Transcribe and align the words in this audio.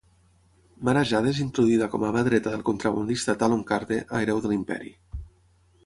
Mara 0.87 1.03
Jade 1.11 1.33
és 1.33 1.41
introduïda 1.43 1.89
com 1.97 2.07
a 2.07 2.11
mà 2.17 2.25
dreta 2.29 2.55
del 2.55 2.65
contrabandista 2.71 3.39
Talon 3.45 3.63
Karrde 3.73 4.03
a 4.09 4.23
"Hereu 4.25 4.45
de 4.47 4.53
l'Imperi". 4.55 4.93